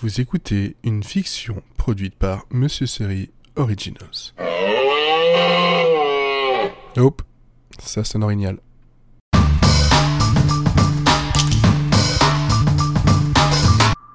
Vous 0.00 0.20
écoutez 0.20 0.76
une 0.84 1.02
fiction 1.02 1.60
produite 1.76 2.14
par 2.14 2.46
Monsieur 2.52 2.86
Série 2.86 3.32
Originals. 3.56 4.32
Hop, 6.96 7.22
ça 7.80 8.04
sonne 8.04 8.22
orignal. 8.22 8.58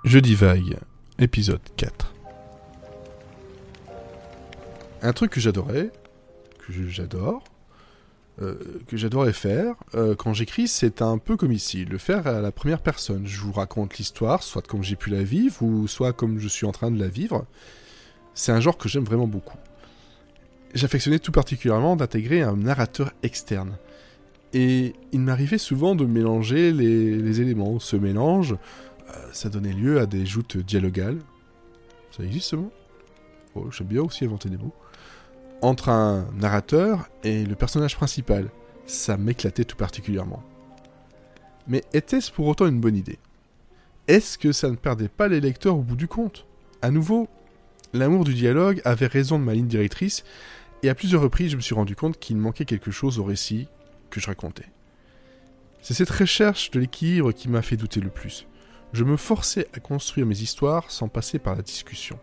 Jeudi 0.06 0.36
vague, 0.36 0.78
épisode 1.20 1.60
4. 1.76 2.14
Un 5.02 5.12
truc 5.12 5.32
que 5.32 5.42
j'adorais, 5.42 5.92
que 6.66 6.88
j'adore, 6.88 7.44
euh, 8.42 8.56
que 8.88 8.98
j'adorais 8.98 9.32
faire 9.32 9.76
euh, 9.94 10.16
quand 10.16 10.34
j'écris, 10.34 10.68
c'est 10.68 11.04
un 11.04 11.20
peu 11.20 11.38
comme 11.38 11.52
ici, 11.52 11.86
le 11.86 12.00
faire 12.00 12.26
à 12.26 12.42
la 12.42 12.52
première 12.52 12.82
personne. 12.82 13.28
Je 13.28 13.40
vous 13.40 13.52
raconte 13.52 14.00
l'histoire, 14.00 14.42
soit 14.42 14.66
comme 14.66 14.82
j'ai 14.82 14.96
pu 14.96 15.12
la 15.12 15.22
vivre, 15.22 15.62
ou 15.62 15.88
soit 15.88 16.14
comme 16.14 16.40
je 16.40 16.48
suis 16.48 16.66
en 16.66 16.72
train 16.72 16.90
de 16.90 17.00
la 17.00 17.08
vivre. 17.08 17.46
C'est 18.34 18.52
un 18.52 18.60
genre 18.60 18.78
que 18.78 18.90
j'aime 18.90 19.04
vraiment 19.04 19.28
beaucoup. 19.28 19.58
J'affectionnais 20.74 21.20
tout 21.20 21.32
particulièrement 21.32 21.96
d'intégrer 21.96 22.42
un 22.42 22.56
narrateur 22.56 23.12
externe. 23.22 23.78
Et 24.54 24.94
il 25.12 25.20
m'arrivait 25.20 25.60
souvent 25.60 25.94
de 25.94 26.06
mélanger 26.06 26.72
les, 26.72 27.40
éléments. 27.40 27.78
Ce 27.80 27.96
mélange, 27.96 28.54
euh, 28.54 29.14
ça 29.32 29.50
donnait 29.50 29.74
lieu 29.74 30.00
à 30.00 30.08
des 30.08 30.26
joutes 30.26 30.58
dialogales. 30.58 31.20
Ça 32.18 32.24
existe 32.24 32.48
ce 32.48 32.56
mot? 32.56 32.72
Oh, 33.54 33.70
J'aime 33.70 33.88
bien 33.88 34.02
aussi 34.02 34.26
inventer 34.26 34.50
des 34.50 34.58
mots 34.58 34.74
entre 35.64 35.90
un 35.90 36.28
narrateur 36.36 37.10
et 37.24 37.46
le 37.46 37.56
personnage 37.56 37.96
principal. 37.96 38.50
Ça 38.86 39.16
m'éclatait 39.16 39.64
tout 39.64 39.78
particulièrement. 39.78 40.44
Mais 41.68 41.84
était-ce 41.94 42.32
pour 42.32 42.48
autant 42.48 42.68
une 42.68 42.82
bonne 42.82 42.98
idée? 42.98 43.18
Est-ce 44.10 44.38
que 44.38 44.52
ça 44.52 44.70
ne 44.70 44.76
perdait 44.76 45.08
pas 45.08 45.30
les 45.30 45.40
lecteurs 45.40 45.78
au 45.78 45.82
bout 45.82 45.96
du 45.96 46.10
compte? 46.10 46.46
À 46.82 46.92
nouveau, 46.92 47.30
l'amour 47.94 48.26
du 48.26 48.34
dialogue 48.34 48.82
avait 48.84 49.08
raison 49.08 49.40
de 49.40 49.46
ma 49.46 49.54
ligne 49.54 49.68
directrice, 49.68 50.26
et 50.84 50.90
à 50.90 50.96
plusieurs 50.96 51.22
reprises 51.22 51.52
je 51.52 51.56
me 51.56 51.62
suis 51.62 51.76
rendu 51.76 51.96
compte 51.96 52.20
qu'il 52.20 52.36
manquait 52.36 52.66
quelque 52.66 52.92
chose 52.92 53.18
au 53.18 53.24
récit 53.24 53.70
que 54.10 54.20
je 54.20 54.28
racontais. 54.28 54.68
C'est 55.82 55.94
cette 55.94 56.10
recherche 56.10 56.72
de 56.72 56.82
l'équilibre 56.82 57.32
qui 57.32 57.48
m'a 57.48 57.62
fait 57.62 57.78
douter 57.78 58.02
le 58.02 58.10
plus. 58.10 58.48
Je 58.92 59.06
me 59.06 59.16
forçais 59.16 59.68
à 59.74 59.80
construire 59.80 60.26
mes 60.26 60.42
histoires 60.42 60.92
sans 60.92 61.08
passer 61.08 61.40
par 61.40 61.56
la 61.56 61.62
discussion. 61.62 62.20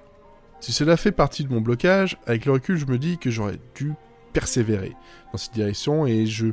Si 0.61 0.73
cela 0.73 0.97
fait 0.99 1.13
partie 1.13 1.45
de 1.45 1.53
mon 1.53 1.63
blocage, 1.63 2.19
avec 2.27 2.45
le 2.45 2.53
recul, 2.53 2.77
je 2.77 2.85
me 2.87 2.99
dis 2.99 3.17
que 3.17 3.31
j'aurais 3.31 3.59
dû 3.75 3.95
persévérer 4.33 4.95
dans 5.33 5.39
cette 5.39 5.55
direction 5.55 6.07
et 6.07 6.27
je, 6.27 6.49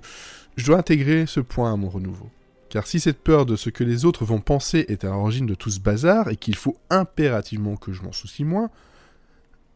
dois 0.58 0.78
intégrer 0.78 1.26
ce 1.26 1.42
point 1.42 1.74
à 1.74 1.76
mon 1.76 1.90
renouveau. 1.90 2.30
Car 2.70 2.88
si 2.88 3.00
cette 3.00 3.20
peur 3.20 3.46
de 3.46 3.56
ce 3.56 3.70
que 3.70 3.84
les 3.84 4.06
autres 4.06 4.26
vont 4.26 4.40
penser 4.40 4.86
est 4.88 5.04
à 5.04 5.10
l'origine 5.10 5.46
de 5.46 5.56
tout 5.56 5.70
ce 5.70 5.80
bazar 5.80 6.30
et 6.30 6.38
qu'il 6.38 6.56
faut 6.56 6.78
impérativement 6.90 7.76
que 7.76 7.92
je 7.92 8.02
m'en 8.02 8.12
soucie 8.12 8.46
moins, 8.46 8.70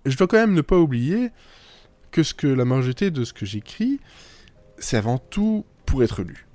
je 0.05 0.17
dois 0.17 0.27
quand 0.27 0.37
même 0.37 0.53
ne 0.53 0.61
pas 0.61 0.77
oublier 0.77 1.31
que 2.11 2.23
ce 2.23 2.33
que 2.33 2.47
la 2.47 2.65
majorité 2.65 3.11
de 3.11 3.23
ce 3.23 3.33
que 3.33 3.45
j'écris, 3.45 3.99
c'est 4.77 4.97
avant 4.97 5.17
tout 5.17 5.65
pour 5.85 6.03
être 6.03 6.23
lu. 6.23 6.47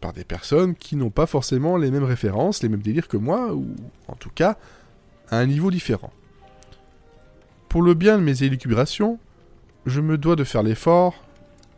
Par 0.00 0.12
des 0.12 0.24
personnes 0.24 0.74
qui 0.74 0.96
n'ont 0.96 1.10
pas 1.10 1.26
forcément 1.26 1.76
les 1.76 1.90
mêmes 1.90 2.04
références, 2.04 2.62
les 2.62 2.68
mêmes 2.68 2.82
délires 2.82 3.08
que 3.08 3.16
moi, 3.16 3.54
ou 3.54 3.74
en 4.08 4.16
tout 4.16 4.30
cas 4.30 4.58
à 5.30 5.38
un 5.38 5.46
niveau 5.46 5.70
différent. 5.70 6.12
Pour 7.72 7.80
le 7.80 7.94
bien 7.94 8.18
de 8.18 8.22
mes 8.22 8.42
élucubrations, 8.42 9.18
je 9.86 10.02
me 10.02 10.18
dois 10.18 10.36
de 10.36 10.44
faire 10.44 10.62
l'effort 10.62 11.14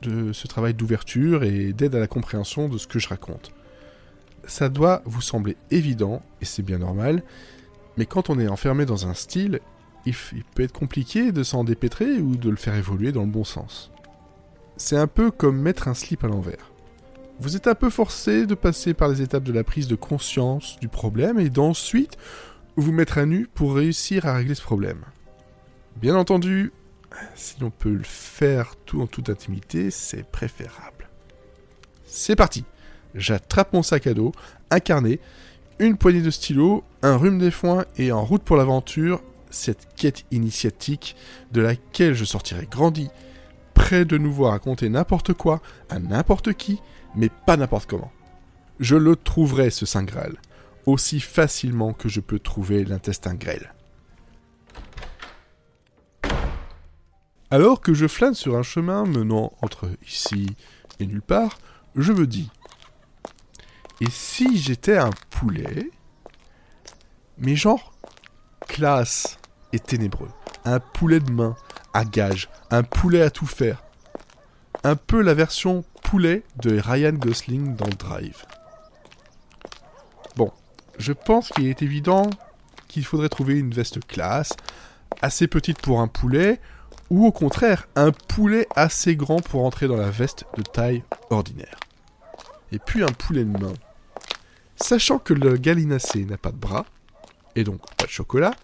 de 0.02 0.32
ce 0.32 0.48
travail 0.48 0.74
d'ouverture 0.74 1.44
et 1.44 1.72
d'aide 1.72 1.94
à 1.94 2.00
la 2.00 2.08
compréhension 2.08 2.68
de 2.68 2.78
ce 2.78 2.88
que 2.88 2.98
je 2.98 3.08
raconte. 3.08 3.52
Ça 4.44 4.68
doit 4.68 5.02
vous 5.04 5.20
sembler 5.20 5.56
évident, 5.70 6.20
et 6.40 6.46
c'est 6.46 6.64
bien 6.64 6.78
normal, 6.78 7.22
mais 7.96 8.06
quand 8.06 8.28
on 8.28 8.40
est 8.40 8.48
enfermé 8.48 8.86
dans 8.86 9.06
un 9.06 9.14
style, 9.14 9.60
il, 10.04 10.14
peut 10.56 10.64
être 10.64 10.72
compliqué 10.72 11.30
de 11.30 11.44
s'en 11.44 11.62
dépêtrer 11.62 12.18
ou 12.18 12.34
de 12.34 12.50
le 12.50 12.56
faire 12.56 12.74
évoluer 12.74 13.12
dans 13.12 13.22
le 13.22 13.30
bon 13.30 13.44
sens. 13.44 13.92
C'est 14.76 14.98
un 14.98 15.06
peu 15.06 15.30
comme 15.30 15.60
mettre 15.60 15.86
un 15.86 15.94
slip 15.94 16.24
à 16.24 16.26
l'envers. 16.26 16.72
Vous 17.38 17.54
êtes 17.54 17.68
un 17.68 17.76
peu 17.76 17.88
forcé 17.88 18.46
de 18.46 18.56
passer 18.56 18.94
par 18.94 19.10
les 19.10 19.22
étapes 19.22 19.44
de 19.44 19.52
la 19.52 19.62
prise 19.62 19.86
de 19.86 19.94
conscience 19.94 20.76
du 20.80 20.88
problème 20.88 21.38
et 21.38 21.50
d'ensuite 21.50 22.18
vous 22.74 22.90
mettre 22.90 23.18
à 23.18 23.26
nu 23.26 23.46
pour 23.46 23.76
réussir 23.76 24.26
à 24.26 24.34
régler 24.34 24.56
ce 24.56 24.62
problème. 24.62 25.04
Bien 25.96 26.16
entendu, 26.16 26.72
si 27.34 27.56
l'on 27.60 27.70
peut 27.70 27.94
le 27.94 28.04
faire 28.04 28.74
tout 28.84 29.00
en 29.00 29.06
toute 29.06 29.30
intimité, 29.30 29.90
c'est 29.90 30.24
préférable. 30.24 31.08
C'est 32.04 32.36
parti 32.36 32.64
J'attrape 33.14 33.72
mon 33.72 33.82
sac 33.82 34.08
à 34.08 34.14
dos, 34.14 34.32
un 34.70 34.80
carnet, 34.80 35.20
une 35.78 35.96
poignée 35.96 36.20
de 36.20 36.30
stylos, 36.30 36.82
un 37.02 37.16
rhume 37.16 37.38
des 37.38 37.52
foins 37.52 37.84
et 37.96 38.10
en 38.10 38.24
route 38.24 38.42
pour 38.42 38.56
l'aventure, 38.56 39.22
cette 39.50 39.86
quête 39.94 40.24
initiatique 40.32 41.14
de 41.52 41.60
laquelle 41.60 42.14
je 42.14 42.24
sortirai 42.24 42.66
grandi, 42.66 43.08
prêt 43.72 44.04
de 44.04 44.18
nouveau 44.18 44.46
à 44.46 44.50
raconter 44.50 44.88
n'importe 44.88 45.32
quoi 45.32 45.60
à 45.88 46.00
n'importe 46.00 46.54
qui, 46.54 46.80
mais 47.14 47.28
pas 47.28 47.56
n'importe 47.56 47.88
comment. 47.88 48.10
Je 48.80 48.96
le 48.96 49.14
trouverai 49.14 49.70
ce 49.70 49.86
Saint 49.86 50.02
Graal, 50.02 50.34
aussi 50.86 51.20
facilement 51.20 51.92
que 51.92 52.08
je 52.08 52.20
peux 52.20 52.40
trouver 52.40 52.84
l'intestin 52.84 53.34
grêle. 53.34 53.72
Alors 57.50 57.80
que 57.80 57.94
je 57.94 58.06
flâne 58.06 58.34
sur 58.34 58.56
un 58.56 58.62
chemin 58.62 59.04
menant 59.04 59.52
entre 59.62 59.90
ici 60.06 60.56
et 60.98 61.06
nulle 61.06 61.22
part, 61.22 61.58
je 61.96 62.12
me 62.12 62.26
dis 62.26 62.50
Et 64.00 64.10
si 64.10 64.58
j'étais 64.58 64.96
un 64.96 65.10
poulet? 65.30 65.90
Mais 67.38 67.56
genre 67.56 67.94
classe 68.66 69.38
et 69.72 69.78
ténébreux. 69.78 70.30
Un 70.64 70.80
poulet 70.80 71.20
de 71.20 71.30
main 71.30 71.56
à 71.92 72.04
gage, 72.04 72.48
un 72.70 72.82
poulet 72.82 73.22
à 73.22 73.30
tout 73.30 73.46
faire. 73.46 73.82
Un 74.82 74.96
peu 74.96 75.22
la 75.22 75.34
version 75.34 75.84
poulet 76.02 76.42
de 76.62 76.78
Ryan 76.78 77.12
Gosling 77.12 77.76
dans 77.76 77.88
Drive. 77.88 78.44
Bon, 80.36 80.52
je 80.98 81.12
pense 81.12 81.50
qu'il 81.50 81.66
est 81.68 81.82
évident 81.82 82.28
qu'il 82.88 83.04
faudrait 83.04 83.28
trouver 83.28 83.54
une 83.54 83.72
veste 83.72 84.04
classe, 84.06 84.52
assez 85.22 85.46
petite 85.46 85.80
pour 85.80 86.00
un 86.00 86.08
poulet, 86.08 86.60
ou 87.10 87.26
au 87.26 87.32
contraire 87.32 87.88
un 87.96 88.12
poulet 88.12 88.66
assez 88.74 89.16
grand 89.16 89.40
pour 89.40 89.64
entrer 89.64 89.88
dans 89.88 89.96
la 89.96 90.10
veste 90.10 90.44
de 90.56 90.62
taille 90.62 91.02
ordinaire. 91.30 91.78
Et 92.72 92.78
puis 92.78 93.02
un 93.02 93.12
poulet 93.12 93.44
de 93.44 93.58
main. 93.58 93.74
Sachant 94.76 95.18
que 95.18 95.34
le 95.34 95.56
gallinacé 95.56 96.24
n'a 96.24 96.36
pas 96.36 96.50
de 96.50 96.56
bras, 96.56 96.86
et 97.54 97.64
donc 97.64 97.80
pas 97.96 98.06
de 98.06 98.10
chocolat, 98.10 98.54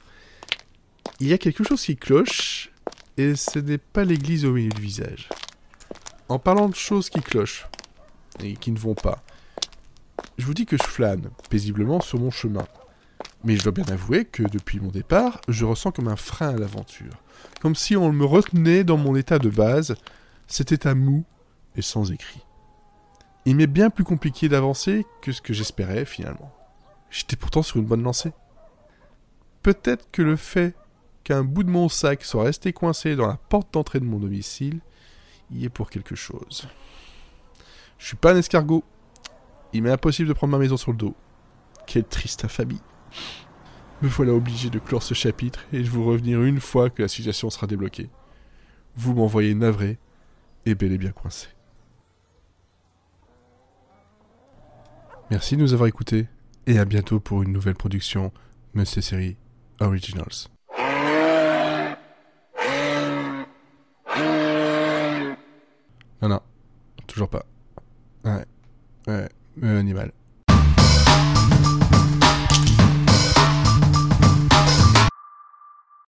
il 1.20 1.28
y 1.28 1.32
a 1.32 1.38
quelque 1.38 1.64
chose 1.64 1.82
qui 1.82 1.96
cloche, 1.96 2.72
et 3.16 3.36
ce 3.36 3.58
n'est 3.58 3.78
pas 3.78 4.04
l'église 4.04 4.44
au 4.44 4.52
milieu 4.52 4.70
du 4.70 4.82
visage. 4.82 5.28
En 6.28 6.38
parlant 6.38 6.68
de 6.68 6.74
choses 6.74 7.10
qui 7.10 7.20
clochent, 7.20 7.68
et 8.42 8.54
qui 8.54 8.72
ne 8.72 8.78
vont 8.78 8.94
pas, 8.94 9.22
je 10.38 10.46
vous 10.46 10.54
dis 10.54 10.66
que 10.66 10.76
je 10.76 10.82
flâne 10.82 11.30
paisiblement 11.48 12.00
sur 12.00 12.18
mon 12.18 12.30
chemin. 12.30 12.66
Mais 13.44 13.56
je 13.56 13.62
dois 13.62 13.72
bien 13.72 13.86
avouer 13.88 14.24
que 14.24 14.42
depuis 14.42 14.80
mon 14.80 14.90
départ, 14.90 15.40
je 15.48 15.64
ressens 15.64 15.92
comme 15.92 16.08
un 16.08 16.16
frein 16.16 16.50
à 16.50 16.58
l'aventure 16.58 17.16
comme 17.60 17.74
si 17.74 17.96
on 17.96 18.12
me 18.12 18.24
retenait 18.24 18.84
dans 18.84 18.96
mon 18.96 19.16
état 19.16 19.38
de 19.38 19.50
base, 19.50 19.94
cet 20.46 20.72
état 20.72 20.94
mou 20.94 21.24
et 21.76 21.82
sans 21.82 22.10
écrit. 22.10 22.42
Il 23.44 23.56
m'est 23.56 23.66
bien 23.66 23.90
plus 23.90 24.04
compliqué 24.04 24.48
d'avancer 24.48 25.06
que 25.22 25.32
ce 25.32 25.40
que 25.40 25.52
j'espérais 25.52 26.04
finalement. 26.04 26.52
J'étais 27.10 27.36
pourtant 27.36 27.62
sur 27.62 27.78
une 27.78 27.86
bonne 27.86 28.02
lancée. 28.02 28.32
Peut-être 29.62 30.10
que 30.10 30.22
le 30.22 30.36
fait 30.36 30.74
qu'un 31.24 31.42
bout 31.42 31.62
de 31.62 31.70
mon 31.70 31.88
sac 31.88 32.24
soit 32.24 32.44
resté 32.44 32.72
coincé 32.72 33.16
dans 33.16 33.26
la 33.26 33.36
porte 33.36 33.72
d'entrée 33.74 34.00
de 34.00 34.04
mon 34.04 34.18
domicile 34.18 34.80
y 35.50 35.64
est 35.64 35.70
pour 35.70 35.90
quelque 35.90 36.14
chose. 36.14 36.68
Je 37.98 38.06
suis 38.06 38.16
pas 38.16 38.32
un 38.32 38.36
escargot. 38.36 38.84
Il 39.72 39.82
m'est 39.82 39.90
impossible 39.90 40.28
de 40.28 40.32
prendre 40.32 40.52
ma 40.52 40.58
maison 40.58 40.76
sur 40.76 40.92
le 40.92 40.96
dos. 40.96 41.14
Quelle 41.86 42.04
triste 42.04 42.44
infamie. 42.44 42.80
Me 44.02 44.08
voilà 44.08 44.32
obligé 44.32 44.70
de 44.70 44.78
clore 44.78 45.02
ce 45.02 45.14
chapitre 45.14 45.60
et 45.72 45.82
de 45.82 45.88
vous 45.88 46.04
revenir 46.04 46.42
une 46.42 46.60
fois 46.60 46.88
que 46.90 47.02
la 47.02 47.08
situation 47.08 47.50
sera 47.50 47.66
débloquée. 47.66 48.08
Vous 48.96 49.14
m'envoyez 49.14 49.54
navré 49.54 49.98
et 50.66 50.74
bel 50.74 50.92
et 50.92 50.98
bien 50.98 51.12
coincé. 51.12 51.48
Merci 55.30 55.56
de 55.56 55.62
nous 55.62 55.74
avoir 55.74 55.86
écoutés 55.88 56.26
et 56.66 56.78
à 56.78 56.84
bientôt 56.84 57.20
pour 57.20 57.42
une 57.42 57.52
nouvelle 57.52 57.74
production 57.74 58.32
Monsieur 58.74 59.02
Série 59.02 59.36
Originals. 59.80 60.48
Non, 66.22 66.28
non, 66.28 66.40
toujours 67.06 67.28
pas. 67.28 67.44
Ouais, 68.24 68.44
ouais, 69.06 69.28
animal. 69.62 70.12